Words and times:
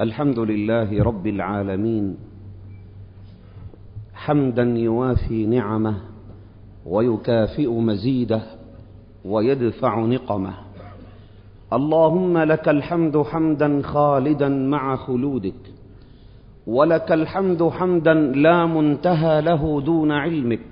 الحمد 0.00 0.38
لله 0.38 1.02
رب 1.02 1.26
العالمين 1.26 2.16
حمدا 4.14 4.62
يوافي 4.62 5.46
نعمه 5.46 5.94
ويكافئ 6.86 7.68
مزيده 7.68 8.42
ويدفع 9.24 10.00
نقمه. 10.00 10.54
اللهم 11.72 12.38
لك 12.38 12.68
الحمد 12.68 13.22
حمدا 13.22 13.82
خالدا 13.82 14.48
مع 14.48 14.96
خلودك 14.96 15.62
ولك 16.66 17.12
الحمد 17.12 17.62
حمدا 17.62 18.14
لا 18.14 18.66
منتهى 18.66 19.40
له 19.40 19.80
دون 19.80 20.12
علمك 20.12 20.66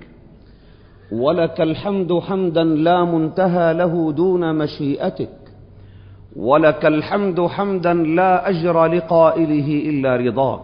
ولك 1.11 1.61
الحمد 1.61 2.13
حمدا 2.13 2.63
لا 2.63 3.03
منتهى 3.03 3.73
له 3.73 4.11
دون 4.11 4.55
مشيئتك 4.55 5.38
ولك 6.35 6.85
الحمد 6.85 7.41
حمدا 7.41 7.93
لا 7.93 8.49
أجر 8.49 8.85
لقائله 8.85 9.89
إلا 9.89 10.15
رضاك. 10.15 10.61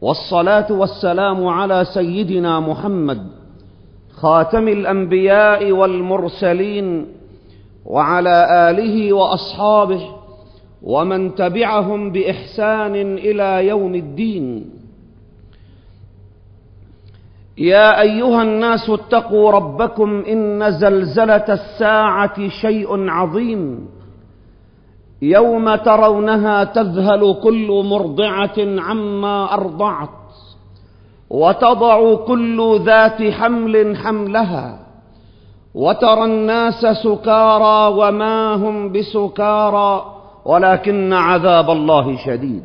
والصلاة 0.00 0.72
والسلام 0.72 1.46
على 1.46 1.84
سيدنا 1.84 2.60
محمد 2.60 3.26
خاتم 4.12 4.68
الأنبياء 4.68 5.72
والمرسلين 5.72 7.06
وعلى 7.86 8.46
آله 8.70 9.12
وأصحابه 9.12 10.02
ومن 10.82 11.34
تبعهم 11.34 12.10
بإحسان 12.12 12.94
إلى 13.18 13.66
يوم 13.66 13.94
الدين. 13.94 14.70
يا 17.58 18.00
أيها 18.00 18.42
الناس 18.42 18.90
اتقوا 18.90 19.50
ربكم 19.50 20.24
إن 20.28 20.70
زلزلة 20.70 21.48
الساعة 21.48 22.48
شيء 22.48 23.08
عظيم. 23.08 23.88
يوم 25.22 25.74
ترونها 25.74 26.64
تذهل 26.64 27.34
كل 27.42 27.82
مرضعة 27.90 28.58
عما 28.58 29.54
أرضعت 29.54 30.08
وتضع 31.30 32.14
كل 32.14 32.80
ذات 32.86 33.22
حمل 33.22 33.96
حملها 33.96 34.78
وترى 35.74 36.24
الناس 36.24 36.86
سكارى 36.86 37.94
وما 37.98 38.54
هم 38.54 38.92
بسكارى 38.92 40.04
ولكن 40.44 41.12
عذاب 41.12 41.70
الله 41.70 42.16
شديد. 42.16 42.62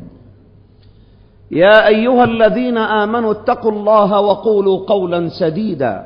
يا 1.50 1.86
أيها 1.86 2.24
الذين 2.24 2.78
آمنوا 2.78 3.32
اتقوا 3.32 3.72
الله 3.72 4.20
وقولوا 4.20 4.86
قولا 4.86 5.28
سديدا 5.28 6.04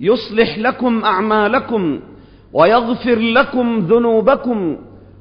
يصلح 0.00 0.58
لكم 0.58 1.04
أعمالكم 1.04 2.00
ويغفر 2.52 3.18
لكم 3.18 3.78
ذنوبكم 3.78 4.76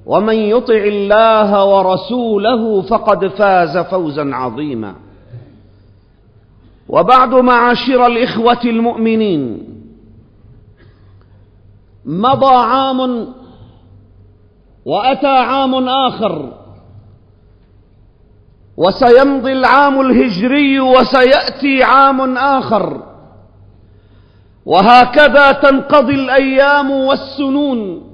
ومن 0.09 0.35
يطع 0.35 0.73
الله 0.73 1.65
ورسوله 1.65 2.81
فقد 2.81 3.27
فاز 3.27 3.77
فوزا 3.77 4.35
عظيما. 4.35 4.95
وبعد 6.89 7.33
معاشر 7.33 8.05
الإخوة 8.05 8.59
المؤمنين 8.65 9.69
مضى 12.05 12.55
عام 12.55 13.27
وأتى 14.85 15.27
عام 15.27 15.89
آخر 15.89 16.53
وسيمضي 18.77 19.51
العام 19.51 20.01
الهجري 20.01 20.79
وسيأتي 20.79 21.83
عام 21.83 22.37
آخر 22.37 23.03
وهكذا 24.65 25.51
تنقضي 25.51 26.15
الأيام 26.15 26.91
والسنون. 26.91 28.08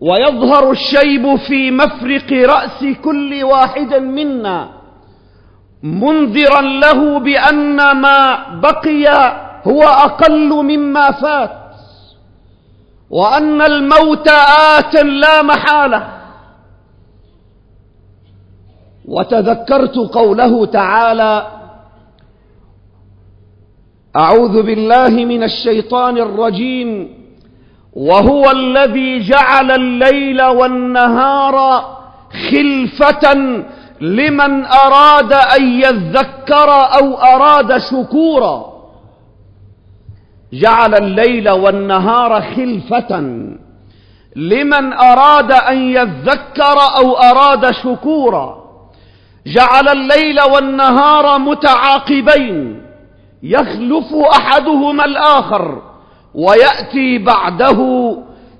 ويظهر 0.00 0.70
الشيب 0.70 1.36
في 1.36 1.70
مفرق 1.70 2.32
رأس 2.32 2.84
كل 3.04 3.44
واحد 3.44 3.94
منا 3.94 4.68
منذرا 5.82 6.60
له 6.60 7.18
بأن 7.18 7.76
ما 7.76 8.48
بقي 8.60 9.06
هو 9.66 9.82
أقل 9.82 10.48
مما 10.48 11.10
فات 11.10 11.50
وأن 13.10 13.62
الموت 13.62 14.28
آت 14.78 14.94
لا 14.94 15.42
محالة. 15.42 16.08
وتذكرت 19.08 19.96
قوله 19.96 20.66
تعالى 20.66 21.46
أعوذ 24.16 24.62
بالله 24.62 25.08
من 25.08 25.42
الشيطان 25.42 26.18
الرجيم. 26.18 27.17
وهو 27.98 28.50
الذي 28.50 29.18
جعل 29.20 29.70
الليل 29.70 30.42
والنهار 30.42 31.84
خلفة 32.50 33.34
لمن 34.00 34.64
أراد 34.64 35.32
أن 35.32 35.62
يذكر 35.82 36.70
أو 36.70 37.14
أراد 37.14 37.78
شكورا. 37.78 38.78
جعل 40.52 40.94
الليل 40.94 41.50
والنهار 41.50 42.42
خلفة 42.42 43.18
لمن 44.36 44.92
أراد 44.92 45.52
أن 45.52 45.78
يذكر 45.78 46.78
أو 46.98 47.16
أراد 47.16 47.70
شكورا. 47.70 48.64
جعل 49.46 49.88
الليل 49.88 50.40
والنهار 50.40 51.38
متعاقبين 51.38 52.82
يخلف 53.42 54.14
أحدهما 54.14 55.04
الآخر. 55.04 55.87
ويأتي 56.34 57.18
بعده 57.18 57.78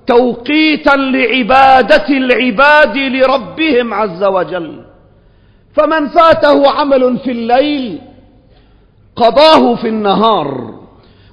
توقيتا 0.07 0.97
لعبادة 0.97 2.09
العباد 2.09 2.97
لربهم 2.97 3.95
عز 3.95 4.25
وجل. 4.25 4.85
فمن 5.75 6.09
فاته 6.09 6.71
عمل 6.71 7.19
في 7.19 7.31
الليل 7.31 7.99
قضاه 9.17 9.75
في 9.75 9.89
النهار 9.89 10.79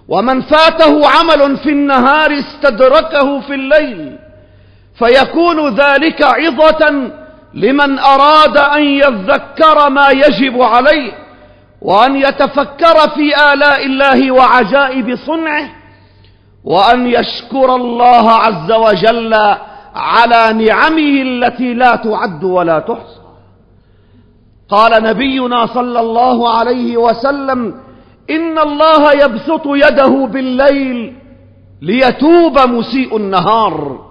ومن 0.07 0.41
فاته 0.41 1.07
عمل 1.07 1.57
في 1.57 1.69
النهار 1.69 2.33
استدركه 2.39 3.39
في 3.39 3.53
الليل 3.53 4.17
فيكون 4.99 5.75
ذلك 5.75 6.21
عظة 6.21 7.11
لمن 7.53 7.99
أراد 7.99 8.57
أن 8.57 8.83
يذكر 8.83 9.89
ما 9.89 10.07
يجب 10.09 10.61
عليه 10.61 11.11
وأن 11.81 12.15
يتفكر 12.15 13.09
في 13.15 13.53
آلاء 13.53 13.85
الله 13.85 14.31
وعجائب 14.31 15.15
صنعه. 15.15 15.69
وأن 16.65 17.07
يشكر 17.07 17.75
الله 17.75 18.31
عز 18.31 18.71
وجل 18.71 19.33
على 19.95 20.65
نعمه 20.65 21.21
التي 21.21 21.73
لا 21.73 21.95
تعد 21.95 22.43
ولا 22.43 22.79
تحصى. 22.79 23.21
قال 24.69 25.03
نبينا 25.03 25.65
صلى 25.65 25.99
الله 25.99 26.49
عليه 26.57 26.97
وسلم 26.97 27.75
إن 28.29 28.59
الله 28.59 29.11
يبسط 29.13 29.61
يده 29.65 30.25
بالليل 30.25 31.13
ليتوب 31.81 32.59
مسيء 32.59 33.17
النهار 33.17 34.05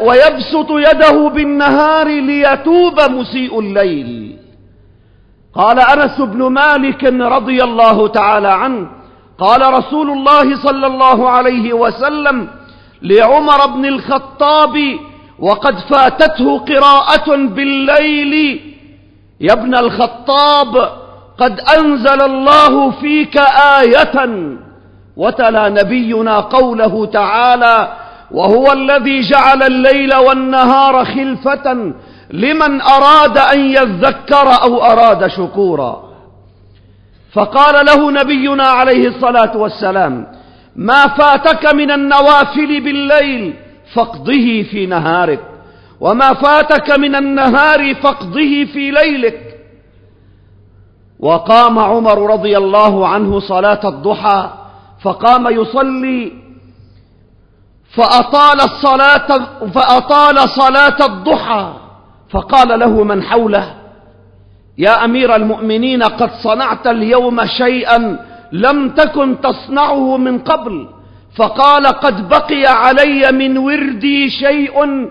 ويبسط 0.00 0.70
يده 0.70 1.28
بالنهار 1.28 2.08
ليتوب 2.08 3.00
مسيء 3.00 3.60
الليل. 3.60 4.36
قال 5.54 5.80
أنس 5.80 6.20
بن 6.20 6.42
مالك 6.42 7.04
رضي 7.04 7.64
الله 7.64 8.08
تعالى 8.08 8.48
عنه 8.48 9.03
قال 9.38 9.72
رسول 9.74 10.10
الله 10.10 10.56
صلى 10.56 10.86
الله 10.86 11.30
عليه 11.30 11.72
وسلم 11.72 12.48
لعمر 13.02 13.66
بن 13.66 13.86
الخطاب 13.86 14.76
وقد 15.38 15.78
فاتته 15.78 16.58
قراءة 16.58 17.36
بالليل. 17.36 18.60
يا 19.40 19.52
ابن 19.52 19.74
الخطاب 19.74 20.90
قد 21.38 21.60
أنزل 21.60 22.22
الله 22.22 22.90
فيك 22.90 23.36
آية 23.80 24.46
وتلا 25.16 25.68
نبينا 25.68 26.40
قوله 26.40 27.06
تعالى 27.06 27.92
وهو 28.30 28.72
الذي 28.72 29.20
جعل 29.20 29.62
الليل 29.62 30.14
والنهار 30.14 31.04
خلفة 31.04 31.92
لمن 32.30 32.80
أراد 32.80 33.38
أن 33.38 33.60
يذكر 33.60 34.62
أو 34.62 34.84
أراد 34.84 35.26
شكورا. 35.26 36.03
فقال 37.34 37.86
له 37.86 38.10
نبينا 38.10 38.66
عليه 38.66 39.08
الصلاة 39.08 39.56
والسلام 39.56 40.26
ما 40.76 41.06
فاتك 41.06 41.74
من 41.74 41.90
النوافل 41.90 42.80
بالليل 42.80 43.54
فاقضه 43.94 44.62
في 44.70 44.86
نهارك 44.86 45.40
وما 46.00 46.34
فاتك 46.34 46.98
من 46.98 47.14
النهار 47.16 47.94
فاقضه 47.94 48.64
في 48.64 48.90
ليلك. 48.90 49.40
وقام 51.20 51.78
عمر 51.78 52.30
رضي 52.32 52.58
الله 52.58 53.08
عنه 53.08 53.40
صلاة 53.40 53.80
الضحى 53.88 54.50
فقام 55.02 55.46
يصلي 55.48 56.32
فأطال 57.96 58.60
الصلاة 58.60 59.28
فأطال 59.74 60.48
صلاة 60.48 61.06
الضحى 61.06 61.72
فقال 62.30 62.80
له 62.80 63.04
من 63.04 63.22
حوله 63.22 63.74
يا 64.78 65.04
أمير 65.04 65.36
المؤمنين 65.36 66.02
قد 66.02 66.30
صنعت 66.30 66.86
اليوم 66.86 67.46
شيئا 67.46 68.18
لم 68.52 68.90
تكن 68.90 69.40
تصنعه 69.40 70.16
من 70.16 70.38
قبل. 70.38 70.88
فقال 71.36 71.86
قد 71.86 72.28
بقي 72.28 72.66
علي 72.66 73.32
من 73.32 73.58
وردي 73.58 74.30
شيء 74.30 75.08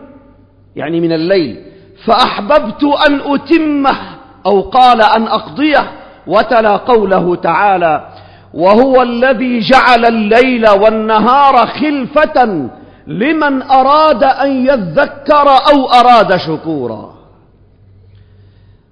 يعني 0.76 1.02
من 1.02 1.12
الليل. 1.12 1.66
فأحببت 2.06 2.84
أن 2.84 3.22
أتمه 3.34 3.98
أو 4.46 4.62
قال 4.62 5.02
أن 5.02 5.28
أقضيه. 5.28 5.92
وتلا 6.28 6.78
قوله 6.78 7.36
تعالى 7.36 8.08
وهو 8.54 9.02
الذي 9.02 9.60
جعل 9.60 10.06
الليل 10.06 10.70
والنهار 10.70 11.68
خلفة 11.68 12.70
لمن 13.08 13.62
أراد 13.62 14.24
أن 14.24 14.66
يذكر 14.68 15.48
أو 15.74 15.86
أراد 15.86 16.38
شكورا. 16.38 17.13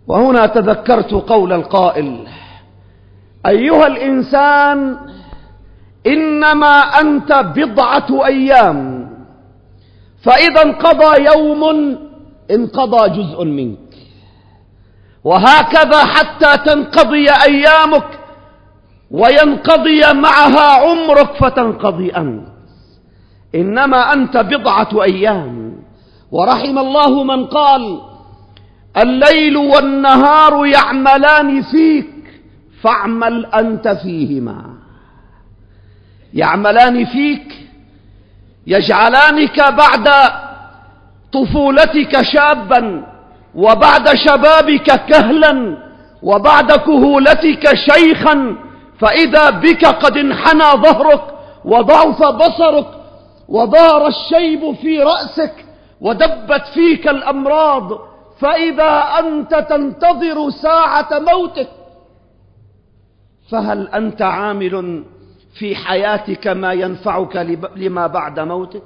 وهنا 0.07 0.45
تذكرت 0.45 1.11
قول 1.13 1.53
القائل 1.53 2.27
أيها 3.45 3.87
الإنسان 3.87 4.97
إنما 6.07 6.79
أنت 7.01 7.33
بضعة 7.55 8.25
أيام 8.25 9.09
فإذا 10.23 10.61
انقضى 10.61 11.25
يوم 11.25 11.61
انقضى 12.51 13.09
جزء 13.09 13.45
منك 13.45 13.77
وهكذا 15.23 16.05
حتى 16.05 16.57
تنقضي 16.57 17.29
أيامك 17.31 18.19
وينقضي 19.11 20.13
معها 20.13 20.89
عمرك 20.89 21.31
فتنقضي 21.39 22.09
أنت. 22.09 22.47
إنما 23.55 24.13
أنت 24.13 24.37
بضعة 24.37 25.03
أيام. 25.03 25.75
ورحم 26.31 26.77
الله 26.77 27.23
من 27.23 27.45
قال 27.45 28.01
الليل 28.97 29.57
والنهار 29.57 30.65
يعملان 30.65 31.61
فيك 31.61 32.09
فاعمل 32.83 33.45
أنت 33.45 33.87
فيهما. 33.87 34.65
يعملان 36.33 37.05
فيك 37.05 37.57
يجعلانك 38.67 39.59
بعد 39.59 40.09
طفولتك 41.33 42.21
شابا 42.21 43.03
وبعد 43.55 44.13
شبابك 44.15 45.05
كهلا 45.05 45.77
وبعد 46.23 46.71
كهولتك 46.71 47.75
شيخا 47.75 48.55
فإذا 48.99 49.49
بك 49.49 49.85
قد 49.85 50.17
انحنى 50.17 50.63
ظهرك 50.81 51.23
وضعف 51.65 52.23
بصرك 52.23 52.87
وضار 53.47 54.07
الشيب 54.07 54.75
في 54.81 54.99
رأسك 54.99 55.53
ودبت 56.01 56.63
فيك 56.73 57.07
الأمراض 57.07 58.10
فإذا 58.41 58.99
أنت 59.19 59.55
تنتظر 59.55 60.49
ساعة 60.49 61.09
موتك 61.19 61.69
فهل 63.49 63.87
أنت 63.87 64.21
عامل 64.21 65.03
في 65.53 65.75
حياتك 65.75 66.47
ما 66.47 66.73
ينفعك 66.73 67.35
لما 67.75 68.07
بعد 68.07 68.39
موتك؟ 68.39 68.83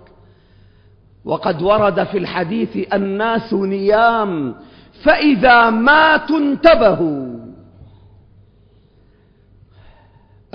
وقد 1.25 1.61
ورد 1.61 2.03
في 2.03 2.17
الحديث 2.17 2.93
الناس 2.93 3.53
نيام 3.53 4.55
فإذا 5.03 5.69
ماتوا 5.69 6.37
انتبهوا. 6.37 7.35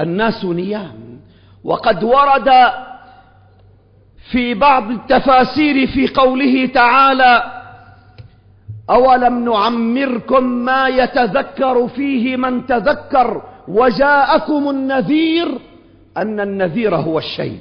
الناس 0.01 0.45
نيام. 0.45 1.21
وقد 1.65 2.05
ورد 2.05 2.51
في 4.31 4.55
بعض 4.55 4.91
التفاسير 4.91 5.87
في 5.87 6.09
قوله 6.09 6.67
تعالى 6.67 7.60
أولم 8.91 9.45
نعمركم 9.45 10.45
ما 10.45 10.89
يتذكر 10.89 11.89
فيه 11.89 12.37
من 12.37 12.67
تذكر 12.67 13.43
وجاءكم 13.69 14.71
النذير 14.71 15.49
أن 16.17 16.41
النذير 16.41 16.95
هو 16.95 17.19
الشيب. 17.19 17.61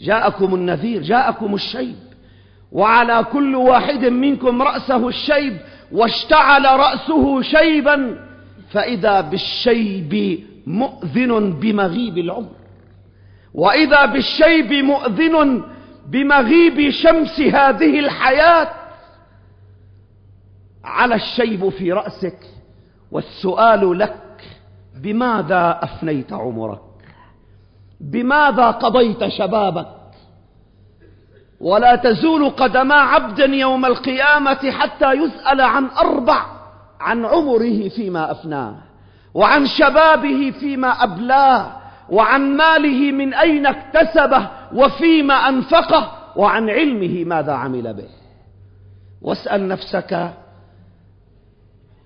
جاءكم 0.00 0.54
النذير 0.54 1.02
جاءكم 1.02 1.54
الشيب. 1.54 1.96
وعلا 2.72 3.24
كل 3.32 3.54
واحد 3.54 4.04
منكم 4.04 4.62
رأسه 4.62 5.08
الشيب 5.08 5.56
واشتعل 5.92 6.64
رأسه 6.64 7.42
شيبا 7.42 8.20
فإذا 8.70 9.20
بالشيب 9.20 10.40
مؤذن 10.66 11.52
بمغيب 11.52 12.18
العمر. 12.18 12.58
وإذا 13.54 14.06
بالشيب 14.06 14.72
مؤذن 14.72 15.62
بمغيب 16.08 16.90
شمس 16.90 17.40
هذه 17.40 17.98
الحياة 17.98 18.68
على 20.84 21.14
الشيب 21.14 21.68
في 21.68 21.92
رأسك 21.92 22.38
والسؤال 23.12 23.98
لك 23.98 24.22
بماذا 25.02 25.78
أفنيت 25.82 26.32
عمرك؟ 26.32 26.80
بماذا 28.00 28.70
قضيت 28.70 29.28
شبابك؟ 29.28 29.88
ولا 31.60 31.96
تزول 31.96 32.50
قدما 32.50 32.94
عبد 32.94 33.38
يوم 33.38 33.84
القيامة 33.84 34.70
حتى 34.70 35.12
يسأل 35.12 35.60
عن 35.60 35.86
أربع 35.86 36.46
عن 37.00 37.24
عمره 37.24 37.88
فيما 37.88 38.30
أفناه 38.30 38.74
وعن 39.34 39.66
شبابه 39.66 40.50
فيما 40.60 40.88
أبلاه 40.88 41.72
وعن 42.10 42.56
ماله 42.56 43.12
من 43.12 43.34
أين 43.34 43.66
اكتسبه 43.66 44.48
وفيما 44.74 45.34
أنفقه 45.34 46.10
وعن 46.36 46.70
علمه 46.70 47.24
ماذا 47.24 47.52
عمل 47.52 47.94
به. 47.94 48.08
واسأل 49.22 49.68
نفسك 49.68 50.32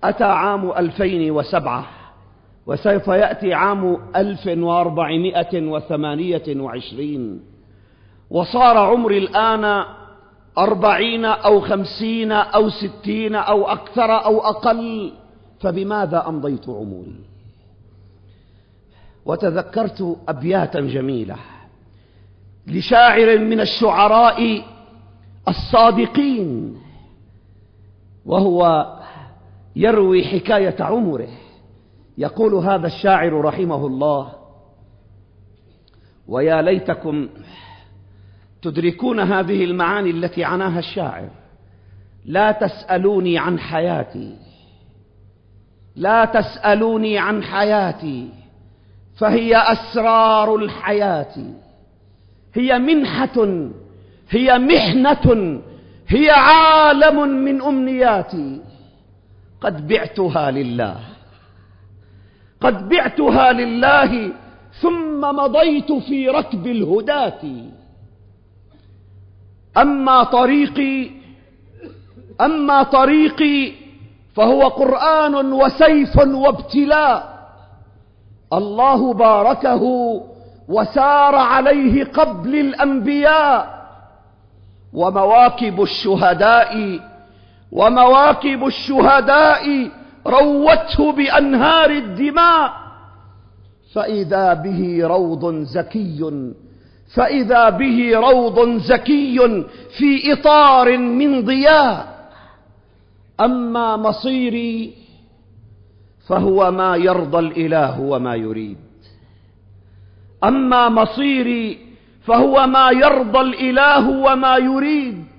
أتى 0.03 0.23
عام 0.23 0.71
ألفين 0.71 1.31
وسبعة 1.31 1.85
وسوف 2.65 3.07
يأتي 3.07 3.53
عام 3.53 3.97
ألف 4.15 4.47
وأربعمائة 4.47 5.67
وثمانية 5.67 6.43
وعشرين 6.47 7.41
وصار 8.29 8.77
عمري 8.77 9.17
الآن 9.17 9.85
أربعين 10.57 11.25
أو 11.25 11.61
خمسين 11.61 12.31
أو 12.31 12.69
ستين 12.69 13.35
أو 13.35 13.67
أكثر 13.67 14.25
أو 14.25 14.39
أقل 14.39 15.13
فبماذا 15.59 16.27
أمضيت 16.27 16.69
عمري؟ 16.69 17.15
وتذكرت 19.25 20.17
أبياتا 20.27 20.79
جميلة 20.79 21.35
لشاعر 22.67 23.39
من 23.39 23.59
الشعراء 23.59 24.61
الصادقين 25.47 26.77
وهو 28.25 28.85
يروي 29.75 30.23
حكاية 30.23 30.75
عمره. 30.79 31.27
يقول 32.17 32.53
هذا 32.53 32.87
الشاعر 32.87 33.41
رحمه 33.41 33.87
الله 33.87 34.33
ويا 36.27 36.61
ليتكم 36.61 37.29
تدركون 38.61 39.19
هذه 39.19 39.63
المعاني 39.63 40.09
التي 40.09 40.43
عناها 40.43 40.79
الشاعر 40.79 41.29
لا 42.25 42.51
تسألوني 42.51 43.37
عن 43.37 43.59
حياتي 43.59 44.35
لا 45.95 46.25
تسألوني 46.25 47.17
عن 47.17 47.43
حياتي 47.43 48.29
فهي 49.15 49.57
أسرار 49.57 50.55
الحياة 50.55 51.35
هي 52.53 52.79
منحة 52.79 53.47
هي 54.29 54.59
محنة 54.59 55.61
هي 56.07 56.29
عالم 56.29 57.43
من 57.43 57.61
أمنياتي. 57.61 58.61
قد 59.63 59.87
بعتها 59.87 60.51
لله. 60.51 60.95
قد 62.61 62.89
بعتها 62.89 63.51
لله 63.51 64.31
ثم 64.81 65.21
مضيت 65.21 65.91
في 65.91 66.29
ركب 66.29 66.67
الهداة. 66.67 67.41
أما 69.77 70.23
طريقي 70.23 71.09
أما 72.41 72.83
طريقي 72.83 73.71
فهو 74.35 74.67
قرآن 74.67 75.35
وسيف 75.53 76.17
وابتلاء. 76.17 77.33
الله 78.53 79.13
باركه 79.13 79.83
وسار 80.67 81.35
عليه 81.35 82.03
قبل 82.03 82.55
الأنبياء 82.55 83.83
ومواكب 84.93 85.81
الشهداء 85.81 86.99
ومواكب 87.73 88.61
الشهداء 88.65 89.65
روته 90.27 91.11
بأنهار 91.11 91.89
الدماء. 91.89 92.73
فإذا 93.93 94.53
به 94.53 94.99
روض 95.03 95.43
زكي 95.63 96.21
فإذا 97.15 97.69
به 97.69 97.97
روض 98.15 98.77
زكي 98.77 99.37
في 99.97 100.33
إطار 100.33 100.97
من 100.97 101.45
ضياء. 101.45 102.13
أما 103.41 103.97
مصيري 103.97 104.93
فهو 106.27 106.71
ما 106.71 106.95
يرضى 106.95 107.39
الإله 107.39 108.01
وما 108.01 108.35
يريد. 108.35 108.77
أما 110.43 110.89
مصيري 110.89 111.77
فهو 112.25 112.67
ما 112.67 112.91
يرضى 112.91 113.41
الإله 113.41 114.09
وما 114.09 114.57
يريد. 114.57 115.32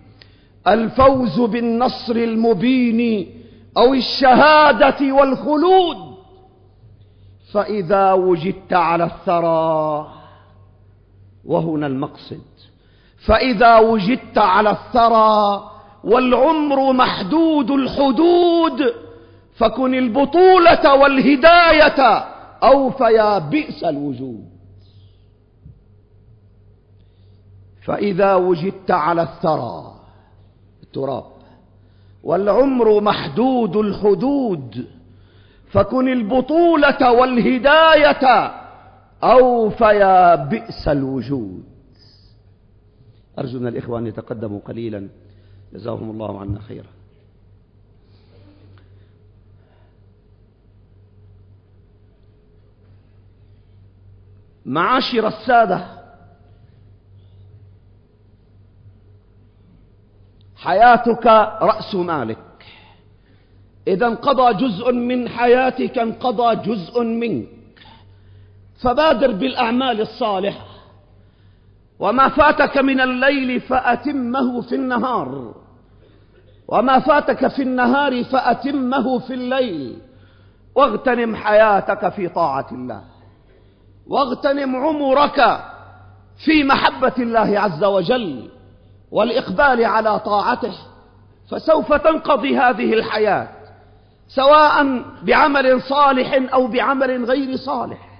الفوز 0.68 1.40
بالنصر 1.40 2.16
المبين 2.16 3.30
أو 3.76 3.94
الشهادة 3.94 5.12
والخلود. 5.12 6.14
فإذا 7.52 8.12
وجدت 8.12 8.72
على 8.72 9.04
الثرى 9.04 10.06
وهنا 11.44 11.86
المقصد. 11.86 12.42
فإذا 13.26 13.78
وجدت 13.78 14.38
على 14.38 14.70
الثرى 14.70 15.70
والعمر 16.04 16.92
محدود 16.92 17.70
الحدود 17.70 18.94
فكن 19.56 19.94
البطولة 19.94 20.94
والهداية 20.94 22.24
أو 22.62 22.90
فيا 22.90 23.38
بئس 23.38 23.84
الوجود. 23.84 24.44
فإذا 27.84 28.34
وجدت 28.34 28.90
على 28.90 29.22
الثرى 29.22 29.93
التراب. 30.94 31.24
والعمر 32.22 33.00
محدود 33.00 33.76
الحدود. 33.76 34.86
فكن 35.70 36.08
البطولة 36.08 37.12
والهداية 37.12 38.52
أو 39.22 39.70
فيا 39.70 40.34
بئس 40.34 40.88
الوجود. 40.88 41.64
أرجو 43.38 43.58
من 43.58 43.66
الإخوة 43.66 43.98
أن 43.98 44.06
يتقدموا 44.06 44.60
قليلا. 44.60 45.08
جزاهم 45.72 46.10
الله 46.10 46.40
عنا 46.40 46.60
خيرا. 46.60 46.86
معاشر 54.66 55.26
السادة 55.28 56.03
حياتك 60.64 61.26
رأس 61.62 61.94
مالك. 61.94 62.38
إذا 63.88 64.06
انقضى 64.06 64.54
جزء 64.54 64.92
من 64.92 65.28
حياتك 65.28 65.98
انقضى 65.98 66.56
جزء 66.56 67.02
منك. 67.02 67.48
فبادر 68.82 69.32
بالأعمال 69.32 70.00
الصالحة. 70.00 70.66
وما 71.98 72.28
فاتك 72.28 72.78
من 72.78 73.00
الليل 73.00 73.60
فأتمه 73.60 74.60
في 74.60 74.74
النهار. 74.74 75.54
وما 76.68 76.98
فاتك 76.98 77.48
في 77.48 77.62
النهار 77.62 78.24
فأتمه 78.24 79.18
في 79.18 79.34
الليل. 79.34 79.98
واغتنم 80.74 81.36
حياتك 81.36 82.08
في 82.08 82.28
طاعة 82.28 82.66
الله. 82.72 83.02
واغتنم 84.06 84.76
عمرك 84.76 85.60
في 86.44 86.64
محبة 86.64 87.14
الله 87.18 87.60
عز 87.60 87.84
وجل. 87.84 88.50
والإقبال 89.10 89.84
على 89.84 90.18
طاعته 90.18 90.72
فسوف 91.50 91.92
تنقضي 91.92 92.58
هذه 92.58 92.94
الحياة 92.94 93.48
سواء 94.28 95.04
بعمل 95.22 95.82
صالح 95.82 96.54
أو 96.54 96.66
بعمل 96.66 97.24
غير 97.24 97.56
صالح. 97.56 98.14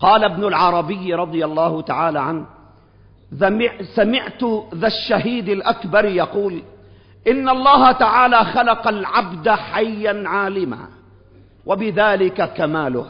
قال 0.00 0.24
ابن 0.24 0.44
العربي 0.44 1.14
رضي 1.14 1.44
الله 1.44 1.82
تعالى 1.82 2.20
عنه 2.20 2.46
سمعت 3.94 4.44
ذا 4.74 4.86
الشهيد 4.86 5.48
الأكبر 5.48 6.04
يقول 6.04 6.62
إن 7.28 7.48
الله 7.48 7.92
تعالى 7.92 8.44
خلق 8.44 8.88
العبد 8.88 9.48
حيا 9.48 10.28
عالما 10.28 10.88
وبذلك 11.66 12.52
كماله 12.52 13.06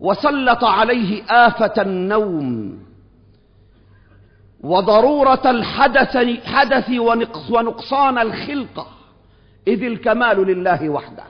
وسلط 0.00 0.64
عليه 0.64 1.24
آفة 1.30 1.82
النوم 1.82 2.78
وضرورة 4.64 5.50
الحدث 5.50 6.16
حدث 6.46 6.90
ونقصان 7.50 8.18
الخلقة 8.18 8.86
إذ 9.68 9.82
الكمال 9.82 10.46
لله 10.46 10.88
وحده. 10.88 11.24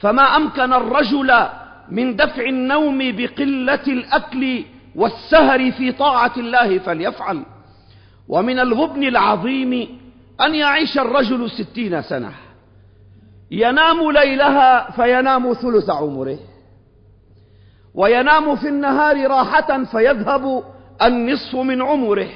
فما 0.00 0.22
أمكن 0.22 0.72
الرجل 0.72 1.34
من 1.88 2.16
دفع 2.16 2.42
النوم 2.42 2.98
بقلة 2.98 3.86
الأكل 3.88 4.64
والسهر 4.94 5.72
في 5.72 5.92
طاعة 5.92 6.32
الله 6.36 6.78
فليفعل. 6.78 7.42
ومن 8.28 8.58
الغبن 8.58 9.02
العظيم 9.02 9.98
أن 10.40 10.54
يعيش 10.54 10.98
الرجل 10.98 11.50
ستين 11.50 12.02
سنة. 12.02 12.32
ينام 13.50 14.10
ليلها 14.10 14.90
فينام 14.90 15.52
ثلث 15.52 15.90
عمره. 15.90 16.38
وينام 17.94 18.56
في 18.56 18.68
النهار 18.68 19.26
راحة 19.26 19.84
فيذهب 19.84 20.75
النصف 21.02 21.56
من 21.56 21.82
عمره 21.82 22.28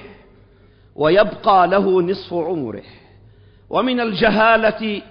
ويبقى 0.95 1.69
له 1.69 2.03
نصف 2.03 2.35
عمره. 2.35 2.83
ومن 3.71 4.01
الجهالة 4.01 5.03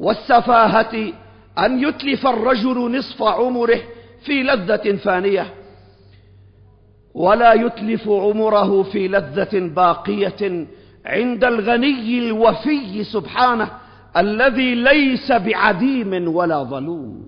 والسفاهة 0.00 1.12
أن 1.58 1.82
يتلف 1.82 2.26
الرجل 2.26 2.98
نصف 2.98 3.22
عمره 3.22 3.80
في 4.20 4.42
لذة 4.42 4.96
فانية. 4.96 5.54
ولا 7.14 7.52
يتلف 7.52 8.08
عمره 8.08 8.82
في 8.82 9.08
لذة 9.08 9.58
باقية 9.74 10.66
عند 11.06 11.44
الغني 11.44 12.18
الوفي 12.18 13.04
سبحانه 13.04 13.70
الذي 14.16 14.74
ليس 14.74 15.32
بعديم 15.32 16.34
ولا 16.34 16.62
ظلوم. 16.62 17.24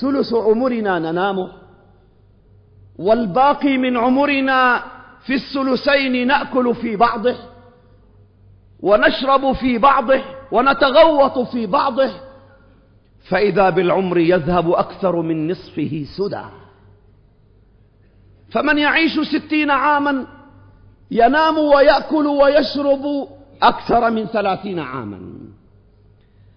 ثلث 0.00 0.34
عمرنا 0.34 0.98
ننامه 0.98 1.59
والباقي 3.00 3.78
من 3.78 3.96
عمرنا 3.96 4.82
في 5.26 5.34
الثلثين 5.34 6.26
نأكل 6.26 6.74
في 6.74 6.96
بعضه 6.96 7.36
ونشرب 8.80 9.52
في 9.52 9.78
بعضه 9.78 10.22
ونتغوط 10.52 11.38
في 11.38 11.66
بعضه 11.66 12.10
فإذا 13.28 13.70
بالعمر 13.70 14.18
يذهب 14.18 14.70
أكثر 14.70 15.22
من 15.22 15.50
نصفه 15.50 16.06
سدى. 16.16 16.44
فمن 18.50 18.78
يعيش 18.78 19.20
ستين 19.20 19.70
عاما 19.70 20.26
ينام 21.10 21.58
ويأكل 21.58 22.26
ويشرب 22.26 23.28
أكثر 23.62 24.10
من 24.10 24.26
ثلاثين 24.26 24.78
عاما. 24.78 25.20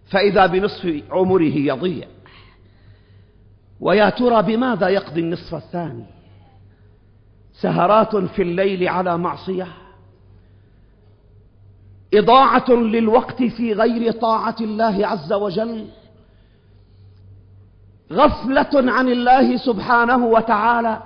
فإذا 0.05 0.45
بنصف 0.45 1.03
عمره 1.11 1.55
يضيع. 1.55 2.07
ويا 3.79 4.09
ترى 4.09 4.41
بماذا 4.41 4.89
يقضي 4.89 5.21
النصف 5.21 5.55
الثاني؟ 5.55 6.22
سهرات 7.53 8.15
في 8.15 8.41
الليل 8.41 8.87
على 8.87 9.17
معصية. 9.17 9.67
إضاعة 12.13 12.69
للوقت 12.69 13.43
في 13.43 13.73
غير 13.73 14.11
طاعة 14.11 14.55
الله 14.61 15.07
عز 15.07 15.33
وجل. 15.33 15.87
غفلة 18.11 18.91
عن 18.91 19.07
الله 19.07 19.57
سبحانه 19.57 20.25
وتعالى. 20.25 21.01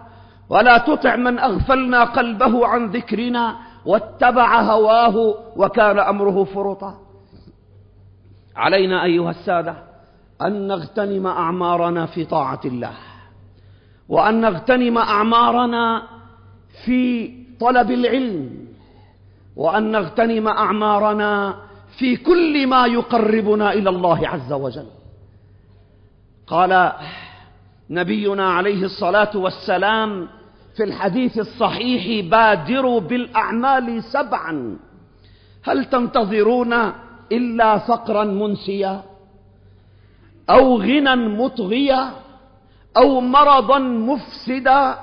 ولا 0.49 0.77
تطع 0.77 1.15
من 1.15 1.39
أغفلنا 1.39 2.03
قلبه 2.03 2.67
عن 2.67 2.91
ذكرنا 2.91 3.55
واتبع 3.85 4.61
هواه 4.61 5.35
وكان 5.55 5.99
أمره 5.99 6.43
فرطا. 6.43 6.99
علينا 8.55 9.03
أيها 9.03 9.31
السادة 9.31 9.75
أن 10.41 10.67
نغتنم 10.67 11.27
أعمارنا 11.27 12.05
في 12.05 12.25
طاعة 12.25 12.61
الله. 12.65 12.93
وأن 14.09 14.41
نغتنم 14.41 14.97
أعمارنا 14.97 16.03
في 16.85 17.33
طلب 17.59 17.91
العلم 17.91 18.67
وأن 19.55 19.91
نغتنم 19.91 20.47
أعمارنا 20.47 21.55
في 21.97 22.15
كل 22.15 22.67
ما 22.67 22.85
يقربنا 22.87 23.73
إلى 23.73 23.89
الله 23.89 24.27
عز 24.27 24.53
وجل. 24.53 24.85
قال 26.47 26.91
نبينا 27.89 28.53
عليه 28.53 28.83
الصلاة 28.83 29.37
والسلام 29.37 30.27
في 30.75 30.83
الحديث 30.83 31.39
الصحيح 31.39 32.29
بادروا 32.29 32.99
بالأعمال 32.99 34.03
سبعا 34.03 34.77
هل 35.63 35.85
تنتظرون 35.85 36.73
إلا 37.31 37.77
فقرا 37.77 38.23
منسيا 38.23 39.03
أو 40.49 40.77
غنى 40.81 41.15
مطغيا 41.15 42.11
أو 42.97 43.21
مرضا 43.21 43.79
مفسدا 43.79 44.99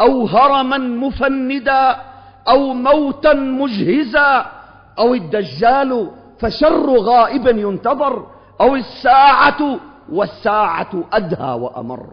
أو 0.00 0.26
هرما 0.26 0.78
مفندا 0.78 1.96
أو 2.48 2.72
موتا 2.72 3.32
مجهزا 3.32 4.46
أو 4.98 5.14
الدجال 5.14 6.10
فشر 6.38 6.90
غائب 6.98 7.46
ينتظر 7.46 8.26
أو 8.60 8.74
الساعة 8.76 9.80
والساعة 10.12 11.04
أدهى 11.12 11.52
وأمر. 11.52 12.06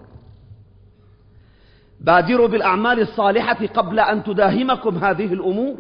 بادروا 2.02 2.48
بالأعمال 2.48 3.00
الصالحة 3.00 3.66
قبل 3.66 4.00
أن 4.00 4.24
تداهمكم 4.24 4.98
هذه 4.98 5.34
الأمور. 5.34 5.78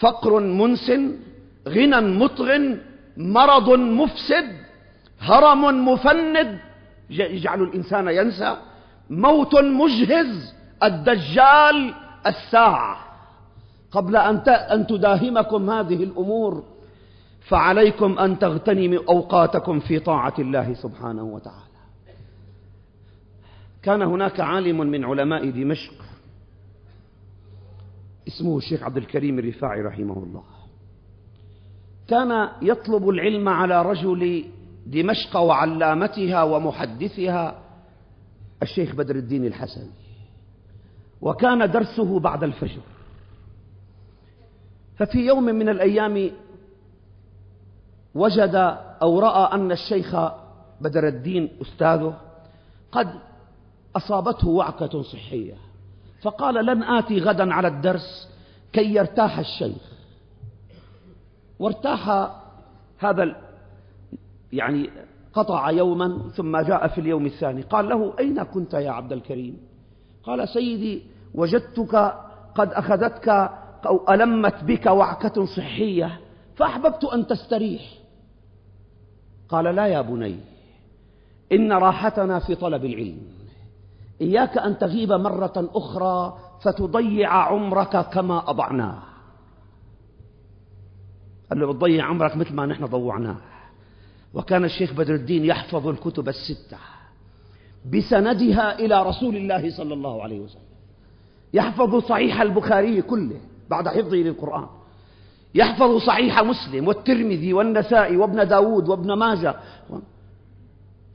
فقر 0.00 0.40
منسن 0.40 1.16
غنى 1.68 2.00
مطغ 2.00 2.58
مرض 3.16 3.70
مفسد 3.70 4.46
هرم 5.20 5.88
مفند 5.88 6.58
يجعل 7.10 7.62
الإنسان 7.62 8.08
ينسى. 8.08 8.56
موت 9.10 9.54
مجهز 9.54 10.54
الدجال 10.82 11.94
الساعة. 12.26 12.96
قبل 13.90 14.16
أن 14.16 14.86
تداهمكم 14.86 15.70
هذه 15.70 16.04
الأمور 16.04 16.64
فعليكم 17.40 18.18
أن 18.18 18.38
تغتنموا 18.38 19.02
أوقاتكم 19.08 19.80
في 19.80 19.98
طاعة 19.98 20.34
الله 20.38 20.74
سبحانه 20.74 21.22
وتعالى. 21.22 21.70
كان 23.82 24.02
هناك 24.02 24.40
عالم 24.40 24.80
من 24.80 25.04
علماء 25.04 25.50
دمشق 25.50 25.92
اسمه 28.28 28.58
الشيخ 28.58 28.82
عبد 28.82 28.96
الكريم 28.96 29.38
الرفاعي 29.38 29.82
رحمه 29.82 30.18
الله. 30.18 30.42
كان 32.08 32.48
يطلب 32.62 33.08
العلم 33.08 33.48
على 33.48 33.82
رجل 33.82 34.44
دمشق 34.86 35.36
وعلامتها 35.36 36.42
ومحدثها 36.42 37.58
الشيخ 38.62 38.94
بدر 38.94 39.16
الدين 39.16 39.46
الحسني 39.46 39.90
وكان 41.20 41.70
درسه 41.70 42.20
بعد 42.20 42.44
الفجر. 42.44 42.80
ففي 44.96 45.18
يوم 45.18 45.44
من 45.44 45.68
الأيام 45.68 46.30
وجد 48.14 48.54
أو 49.02 49.20
رأى 49.20 49.54
أن 49.54 49.72
الشيخ 49.72 50.16
بدر 50.80 51.08
الدين 51.08 51.48
أستاذه 51.62 52.16
قد 52.92 53.14
أصابته 53.96 54.48
وعكة 54.48 55.02
صحية. 55.02 55.54
فقال 56.22 56.66
لن 56.66 56.82
آتي 56.82 57.18
غدا 57.18 57.54
على 57.54 57.68
الدرس 57.68 58.28
كي 58.72 58.94
يرتاح 58.94 59.38
الشيخ. 59.38 59.82
وارتاح 61.58 62.30
هذا 62.98 63.49
يعني 64.52 64.90
قطع 65.32 65.70
يوما 65.70 66.30
ثم 66.36 66.56
جاء 66.56 66.88
في 66.88 67.00
اليوم 67.00 67.26
الثاني. 67.26 67.62
قال 67.62 67.88
له 67.88 68.18
أين 68.18 68.42
كنت 68.42 68.74
يا 68.74 68.90
عبد 68.90 69.12
الكريم؟ 69.12 69.56
قال 70.22 70.48
سيدي 70.48 71.02
وجدتك 71.34 72.14
قد 72.54 72.72
أخذتك 72.72 73.28
أو 73.86 74.14
ألمت 74.14 74.64
بك 74.64 74.86
وعكة 74.86 75.44
صحية 75.44 76.20
فأحببت 76.56 77.04
أن 77.04 77.26
تستريح. 77.26 77.82
قال 79.48 79.64
لا 79.64 79.86
يا 79.86 80.00
بني 80.00 80.40
إن 81.52 81.72
راحتنا 81.72 82.38
في 82.38 82.54
طلب 82.54 82.84
العلم. 82.84 83.18
إياك 84.20 84.58
أن 84.58 84.78
تغيب 84.78 85.12
مرة 85.12 85.70
أخرى 85.74 86.38
فتضيع 86.62 87.32
عمرك 87.32 88.08
كما 88.08 88.50
أضعناه. 88.50 88.98
قال 91.50 91.60
له 91.60 91.72
بتضيع 91.72 92.04
عمرك 92.04 92.36
مثل 92.36 92.54
ما 92.54 92.66
نحن 92.66 92.86
ضوعناه. 92.86 93.36
وكان 94.34 94.64
الشيخ 94.64 94.92
بدر 94.92 95.14
الدين 95.14 95.44
يحفظ 95.44 95.86
الكتب 95.86 96.28
الستة 96.28 96.78
بسندها 97.92 98.78
إلى 98.78 99.02
رسول 99.02 99.36
الله 99.36 99.76
صلى 99.76 99.94
الله 99.94 100.22
عليه 100.22 100.40
وسلم. 100.40 100.70
يحفظ 101.54 101.96
صحيح 101.96 102.40
البخاري 102.40 103.02
كله 103.02 103.40
بعد 103.70 103.88
حفظه 103.88 104.16
للقرآن. 104.16 104.66
يحفظ 105.54 105.96
صحيح 105.96 106.42
مسلم 106.42 106.88
والترمذي 106.88 107.52
والنسائي 107.52 108.16
وابن 108.16 108.48
داود 108.48 108.88
وابن 108.88 109.12
ماجه. 109.12 109.54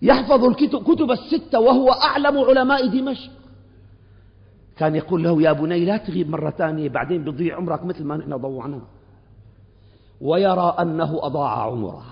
يحفظ 0.01 0.43
الكتب 0.43 1.11
الستة 1.11 1.59
وهو 1.59 1.91
أعلم 1.91 2.37
علماء 2.37 2.87
دمشق. 2.87 3.31
كان 4.77 4.95
يقول 4.95 5.23
له 5.23 5.41
يا 5.41 5.51
بني 5.51 5.85
لا 5.85 5.97
تغيب 5.97 6.29
مرة 6.29 6.49
ثانية 6.49 6.89
بعدين 6.89 7.23
بيضيع 7.23 7.55
عمرك 7.55 7.83
مثل 7.85 8.03
ما 8.03 8.17
نحن 8.17 8.37
ضوعناه. 8.37 8.81
ويرى 10.21 10.75
أنه 10.79 11.19
أضاع 11.21 11.61
عمره. 11.61 12.03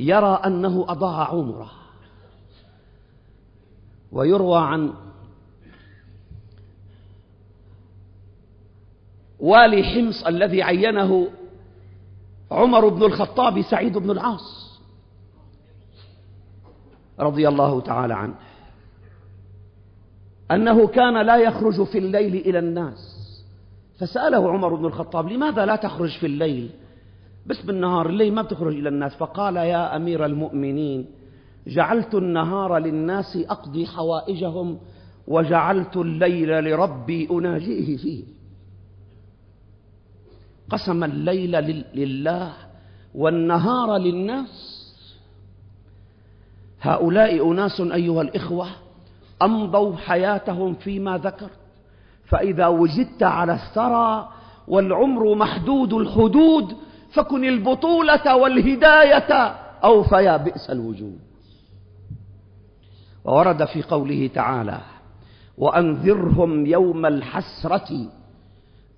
يرى 0.00 0.40
أنه 0.46 0.86
أضاع 0.88 1.28
عمره. 1.28 1.70
ويروى 4.12 4.60
عن 4.60 4.92
والي 9.40 9.84
حمص 9.84 10.26
الذي 10.26 10.62
عينه 10.62 11.28
عمر 12.50 12.88
بن 12.88 13.02
الخطاب 13.02 13.62
سعيد 13.62 13.98
بن 13.98 14.10
العاص 14.10 14.80
رضي 17.18 17.48
الله 17.48 17.80
تعالى 17.80 18.14
عنه. 18.14 18.34
أنه 20.50 20.86
كان 20.86 21.26
لا 21.26 21.36
يخرج 21.36 21.84
في 21.84 21.98
الليل 21.98 22.34
إلى 22.34 22.58
الناس. 22.58 23.20
فسأله 23.98 24.52
عمر 24.52 24.74
بن 24.74 24.86
الخطاب 24.86 25.28
لماذا 25.28 25.66
لا 25.66 25.76
تخرج 25.76 26.18
في 26.18 26.26
الليل 26.26 26.70
بس 27.46 27.62
بالنهار 27.62 28.08
الليل 28.08 28.34
ما 28.34 28.42
بتخرج 28.42 28.74
إلى 28.74 28.88
الناس. 28.88 29.14
فقال 29.14 29.56
يا 29.56 29.96
أمير 29.96 30.24
المؤمنين 30.24 31.06
جعلت 31.66 32.14
النهار 32.14 32.78
للناس 32.78 33.36
أقضي 33.36 33.86
حوائجهم 33.86 34.78
وجعلت 35.28 35.96
الليل 35.96 36.64
لربي 36.64 37.28
أناجيه 37.30 37.96
فيه. 37.96 38.24
قسم 40.70 41.04
الليل 41.04 41.84
لله 41.94 42.52
والنهار 43.14 43.96
للناس. 43.96 44.76
هؤلاء 46.80 47.52
أناس 47.52 47.80
أيها 47.80 48.22
الإخوة 48.22 48.66
أمضوا 49.42 49.96
حياتهم 49.96 50.74
فيما 50.74 51.18
ذكرت. 51.18 51.60
فإذا 52.24 52.66
وجدت 52.66 53.22
على 53.22 53.52
الثرى 53.52 54.28
والعمر 54.68 55.34
محدود 55.34 55.92
الحدود 55.92 56.76
فكن 57.12 57.44
البطولة 57.44 58.36
والهداية 58.36 59.32
أو 59.84 60.02
فيا 60.02 60.36
بئس 60.36 60.70
الوجود. 60.70 61.18
وورد 63.24 63.64
في 63.64 63.82
قوله 63.82 64.30
تعالى 64.34 64.80
وأنذرهم 65.58 66.66
يوم 66.66 67.06
الحسرة 67.06 68.06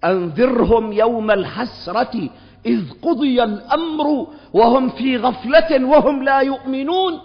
أنذرهم 0.05 0.93
يوم 0.93 1.31
الحسرة 1.31 2.29
إذ 2.67 2.91
قضي 3.03 3.43
الأمر 3.43 4.27
وهم 4.53 4.89
في 4.89 5.17
غفلة 5.17 5.87
وهم 5.87 6.23
لا 6.23 6.41
يؤمنون. 6.41 7.19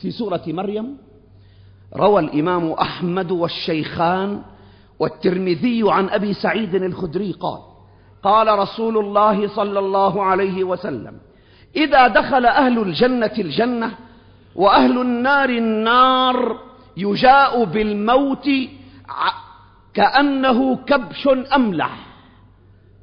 في 0.00 0.10
سورة 0.10 0.42
مريم 0.46 0.96
روى 1.96 2.20
الإمام 2.20 2.70
أحمد 2.70 3.30
والشيخان 3.30 4.42
والترمذي 4.98 5.82
عن 5.86 6.08
أبي 6.08 6.34
سعيد 6.34 6.74
الخدري 6.74 7.32
قال 7.32 7.58
قال 8.24 8.58
رسول 8.58 8.98
الله 8.98 9.48
صلى 9.48 9.78
الله 9.78 10.22
عليه 10.24 10.64
وسلم 10.64 11.18
إذا 11.76 12.08
دخل 12.08 12.46
أهل 12.46 12.78
الجنة 12.78 13.32
الجنة 13.38 13.94
وأهل 14.54 15.00
النار 15.00 15.48
النار 15.48 16.60
يجاء 16.96 17.64
بالموت 17.64 18.48
كأنه 19.94 20.76
كبش 20.76 21.28
أملح. 21.54 22.06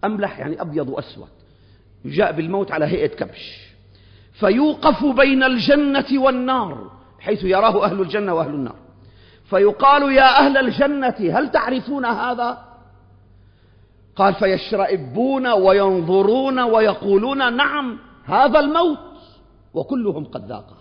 أملح 0.04 0.40
يعني 0.40 0.62
أبيض 0.62 0.90
وأسود. 0.90 1.28
يجاء 2.06 2.32
بالموت 2.32 2.72
على 2.72 2.86
هيئة 2.86 3.16
كبش. 3.16 3.72
فيوقف 4.34 5.06
بين 5.06 5.44
الجنة 5.44 6.08
والنار 6.14 6.92
حيث 7.20 7.44
يراه 7.44 7.86
أهل 7.86 8.02
الجنة 8.02 8.34
وأهل 8.34 8.54
النار. 8.54 8.76
فيقال 9.50 10.12
يا 10.12 10.40
أهل 10.40 10.58
الجنة 10.58 11.16
هل 11.20 11.52
تعرفون 11.52 12.06
هذا؟ 12.06 12.71
قال 14.16 14.34
فيشرئبون 14.34 15.48
وينظرون 15.48 16.60
ويقولون 16.60 17.54
نعم 17.56 17.98
هذا 18.26 18.60
الموت 18.60 19.00
وكلهم 19.74 20.26
قد 20.26 20.46
ذاقه. 20.46 20.78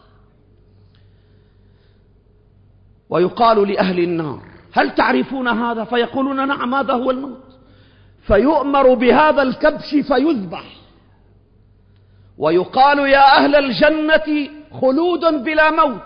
ويقال 3.11 3.69
لأهل 3.69 3.99
النار 3.99 4.43
هل 4.73 4.95
تعرفون 4.95 5.49
هذا؟ 5.49 5.85
فيقولون 5.85 6.49
نعم 6.49 6.75
هذا 6.75 6.95
هو 6.95 7.11
الموت. 7.11 7.59
فيؤمر 8.21 8.95
بهذا 8.95 9.43
الكبش 9.43 9.91
فيذبح. 9.91 10.65
ويقال 12.39 12.99
يا 12.99 13.37
أهل 13.37 13.57
الجنة 13.57 14.51
خلود 14.81 15.45
بلا 15.45 15.71
موت. 15.71 16.01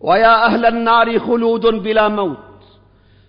ويا 0.00 0.46
أهل 0.46 0.66
النار 0.66 1.18
خلود 1.18 1.66
بلا 1.66 2.08
موت. 2.08 2.49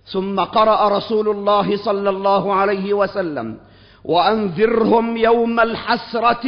ثم 0.04 0.40
قرأ 0.40 0.88
رسول 0.96 1.28
الله 1.28 1.76
صلى 1.76 2.10
الله 2.10 2.54
عليه 2.54 2.94
وسلم 2.94 3.58
وأنذرهم 4.04 5.16
يوم 5.16 5.60
الحسرة 5.60 6.46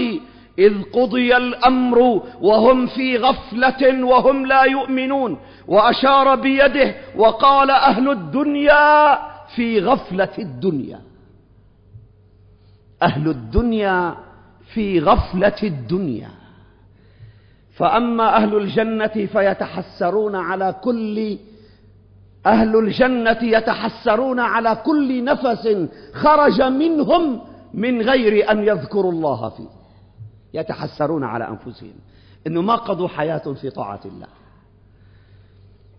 إذ 0.59 0.83
قضي 0.83 1.37
الأمر 1.37 2.23
وهم 2.40 2.87
في 2.87 3.17
غفلة 3.17 4.05
وهم 4.05 4.47
لا 4.47 4.62
يؤمنون 4.62 5.38
وأشار 5.69 6.35
بيده 6.35 6.95
وقال 7.17 7.71
أهل 7.71 8.11
الدنيا 8.11 9.19
في 9.57 9.81
غفلة 9.81 10.33
الدنيا. 10.38 11.01
أهل 13.03 13.29
الدنيا 13.29 14.17
في 14.75 15.01
غفلة 15.01 15.57
الدنيا. 15.62 16.31
فأما 17.75 18.37
أهل 18.37 18.57
الجنة 18.57 19.27
فيتحسرون 19.33 20.37
على 20.37 20.75
كل 20.85 21.38
أهل 22.46 22.76
الجنة 22.76 23.38
يتحسرون 23.42 24.40
على 24.40 24.83
كل 24.87 25.24
نفس 25.24 25.88
خرج 26.12 26.62
منهم 26.62 27.40
من 27.74 28.02
غير 28.02 28.50
أن 28.50 28.64
يذكروا 28.64 29.12
الله 29.12 29.48
فيه. 29.48 29.68
يتحسرون 30.54 31.24
على 31.24 31.48
أنفسهم 31.48 31.94
إنه 32.46 32.62
ما 32.62 32.74
قضوا 32.74 33.09
حياة 33.09 33.52
في 33.52 33.70
طاعة 33.70 34.00
الله. 34.04 34.26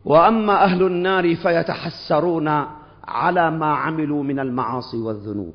وأما 0.05 0.63
أهل 0.63 0.83
النار 0.83 1.35
فيتحسرون 1.35 2.47
على 3.03 3.51
ما 3.51 3.65
عملوا 3.65 4.23
من 4.23 4.39
المعاصي 4.39 4.97
والذنوب. 4.97 5.53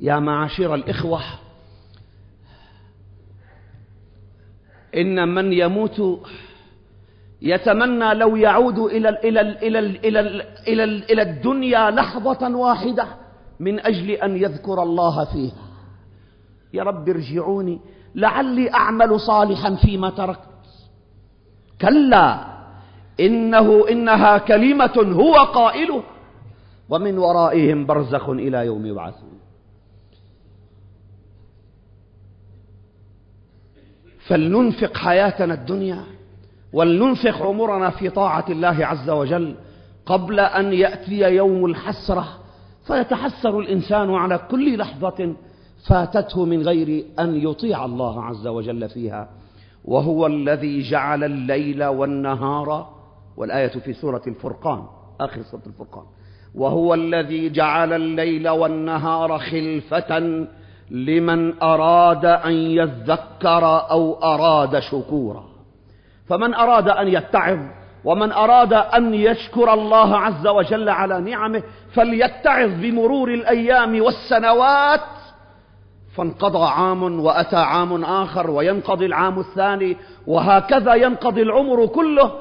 يا 0.00 0.18
معاشر 0.18 0.74
الإخوة 0.74 1.20
إن 4.94 5.34
من 5.34 5.52
يموت 5.52 6.20
يتمنى 7.44 8.14
لو 8.14 8.36
يعود 8.36 8.78
إلى 8.78 9.08
إلى 9.08 9.40
إلى 9.40 9.78
إلى 9.78 10.20
إلى 10.68 10.84
إلى 10.84 11.22
الدنيا 11.22 11.90
لحظة 11.90 12.56
واحدة 12.56 13.06
من 13.60 13.80
أجل 13.80 14.10
أن 14.10 14.36
يذكر 14.36 14.82
الله 14.82 15.24
فيها. 15.24 15.66
يا 16.72 16.82
رب 16.82 17.08
ارجعوني 17.08 17.80
لعلي 18.14 18.72
أعمل 18.74 19.20
صالحا 19.20 19.74
فيما 19.74 20.10
تركت. 20.10 20.48
كلا 21.80 22.46
إنه 23.20 23.88
إنها 23.90 24.38
كلمة 24.38 24.96
هو 24.96 25.34
قائله 25.34 26.02
ومن 26.88 27.18
ورائهم 27.18 27.86
برزخ 27.86 28.28
إلى 28.28 28.66
يوم 28.66 28.86
يبعثون. 28.86 29.38
فلننفق 34.26 34.96
حياتنا 34.96 35.54
الدنيا. 35.54 36.04
ولننفق 36.72 37.42
عمرنا 37.42 37.90
في 37.90 38.10
طاعة 38.10 38.44
الله 38.48 38.86
عز 38.86 39.10
وجل 39.10 39.54
قبل 40.06 40.40
أن 40.40 40.72
يأتي 40.72 41.20
يوم 41.20 41.66
الحسرة. 41.66 42.24
فيتحسر 42.86 43.60
الإنسان 43.60 44.14
على 44.14 44.38
كل 44.50 44.78
لحظة 44.78 45.34
فاتته 45.88 46.44
من 46.44 46.62
غير 46.62 47.04
أن 47.18 47.36
يطيع 47.36 47.84
الله 47.84 48.24
عز 48.24 48.46
وجل 48.46 48.88
فيها. 48.88 49.28
وهو 49.84 50.26
الذي 50.26 50.82
جعل 50.90 51.24
الليل 51.24 51.84
والنهار 51.84 52.88
والآية 53.36 53.68
في 53.68 53.92
سورة 53.92 54.22
الفرقان 54.26 54.82
آخر 55.20 55.42
سورة 55.42 55.62
الفرقان. 55.66 56.04
وهو 56.54 56.94
الذي 56.94 57.50
جعل 57.50 57.92
الليل 57.92 58.48
والنهار 58.48 59.38
خلفة 59.38 60.46
لمن 60.90 61.62
أراد 61.62 62.24
أن 62.24 62.52
يذكر 62.52 63.90
أو 63.90 64.14
أراد 64.22 64.78
شكورا. 64.78 65.51
فمن 66.26 66.54
أراد 66.54 66.88
أن 66.88 67.08
يتعظ 67.08 67.58
ومن 68.04 68.32
أراد 68.32 68.72
أن 68.72 69.14
يشكر 69.14 69.74
الله 69.74 70.16
عز 70.16 70.46
وجل 70.46 70.88
على 70.88 71.20
نعمه 71.20 71.62
فليتعظ 71.92 72.70
بمرور 72.80 73.34
الأيام 73.34 74.02
والسنوات. 74.02 75.00
فانقضى 76.14 76.64
عام 76.64 77.20
وأتى 77.20 77.56
عام 77.56 78.04
آخر 78.04 78.50
وينقضي 78.50 79.06
العام 79.06 79.38
الثاني 79.38 79.96
وهكذا 80.26 80.94
ينقضي 80.94 81.42
العمر 81.42 81.86
كله. 81.86 82.32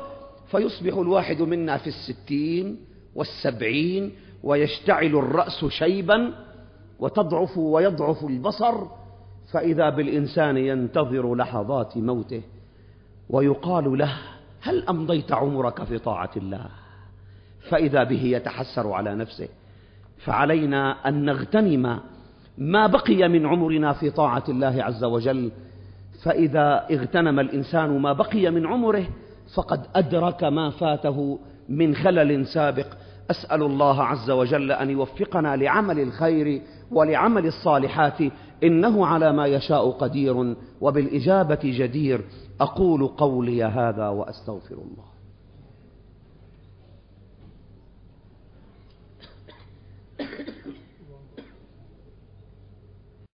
فيصبح 0.48 0.94
الواحد 0.98 1.41
منا 1.41 1.78
في 1.78 1.88
الستين 1.88 2.80
والسبعين 3.15 4.12
ويشتعل 4.44 5.15
الرأس 5.15 5.65
شيبا 5.65 6.34
وتضعف 7.00 7.58
ويضعف 7.58 8.24
البصر. 8.24 8.76
فإذا 9.54 9.89
بالإنسان 9.89 10.58
ينتظر 10.58 11.36
لحظات 11.36 11.98
موته 11.98 12.41
ويقال 13.32 13.98
له 13.98 14.13
هل 14.62 14.88
أمضيت 14.89 15.32
عمرك 15.32 15.84
في 15.84 15.98
طاعة 15.98 16.30
الله؟ 16.38 16.65
فإذا 17.70 18.04
به 18.04 18.24
يتحسر 18.24 18.91
على 18.91 19.15
نفسه. 19.15 19.48
فعلينا 20.17 21.08
أن 21.08 21.26
نغتنم 21.26 22.00
ما 22.58 22.88
بقي 22.88 23.28
من 23.28 23.46
عمرنا 23.46 23.94
في 23.94 24.10
طاعة 24.10 24.44
الله 24.50 24.84
عز 24.84 25.04
وجل. 25.04 25.52
فإذا 26.24 26.86
اغتنم 26.91 27.39
الإنسان 27.39 28.00
ما 28.00 28.13
بقي 28.13 28.52
من 28.52 28.67
عمره 28.67 29.06
فقد 29.56 29.86
أدرك 29.96 30.44
ما 30.44 30.70
فاته 30.70 31.39
من 31.70 31.96
خلل 31.96 32.46
سابق. 32.46 32.88
أسأل 33.32 33.63
الله 33.63 34.04
عز 34.04 34.32
وجل 34.32 34.72
أن 34.72 34.89
يوفقنا 34.89 35.56
لعمل 35.56 36.00
الخير 36.00 36.62
ولعمل 36.91 37.46
الصالحات. 37.46 38.17
إنه 38.63 39.06
على 39.06 39.32
ما 39.32 39.46
يشاء 39.46 39.89
قدير 39.89 40.56
وبالإجابة 40.82 41.60
جدير. 41.63 42.22
أقول 42.62 43.08
قولي 43.08 43.63
هذا 43.63 44.10
وأستغفر 44.10 44.76
الله. 44.76 45.11